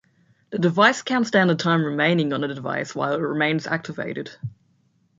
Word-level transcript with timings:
The 0.49 0.57
device 0.57 1.03
counts 1.03 1.29
down 1.29 1.47
the 1.47 1.53
time 1.55 1.85
remaining 1.85 2.33
on 2.33 2.41
the 2.41 2.47
device 2.47 2.95
while 2.95 3.13
it 3.13 3.21
remains 3.21 3.67
activated. 3.67 4.31